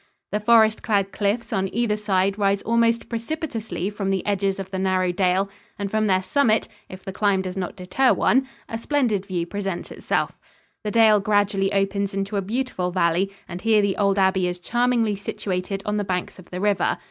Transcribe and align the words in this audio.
The 0.31 0.39
forest 0.39 0.81
clad 0.81 1.11
cliffs 1.11 1.53
on 1.53 1.71
either 1.71 1.95
side 1.95 2.39
rise 2.39 2.63
almost 2.63 3.07
precipitously 3.07 3.91
from 3.91 4.09
the 4.09 4.25
edges 4.25 4.57
of 4.57 4.71
the 4.71 4.79
narrow 4.79 5.11
dale, 5.11 5.47
and 5.77 5.91
from 5.91 6.07
their 6.07 6.23
summit, 6.23 6.67
if 6.89 7.05
the 7.05 7.13
climb 7.13 7.43
does 7.43 7.55
not 7.55 7.75
deter 7.75 8.11
one, 8.11 8.47
a 8.67 8.79
splendid 8.79 9.27
view 9.27 9.45
presents 9.45 9.91
itself. 9.91 10.39
The 10.83 10.89
dale 10.89 11.19
gradually 11.19 11.71
opens 11.71 12.15
into 12.15 12.35
a 12.35 12.41
beautiful 12.41 12.89
valley 12.89 13.31
and 13.47 13.61
here 13.61 13.83
the 13.83 13.95
old 13.95 14.17
abbey 14.17 14.47
is 14.47 14.57
charmingly 14.57 15.15
situated 15.15 15.83
on 15.85 15.97
the 15.97 16.03
banks 16.03 16.39
of 16.39 16.49
the 16.49 16.59
river. 16.59 16.97